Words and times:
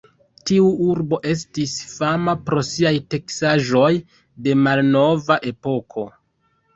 Tiu 0.49 0.67
urbo 0.91 1.17
estis 1.31 1.75
fama 1.97 2.33
pro 2.47 2.63
siaj 2.69 2.93
teksaĵoj 3.15 3.91
de 4.47 4.57
malnova 4.63 5.39
epoko. 5.53 6.07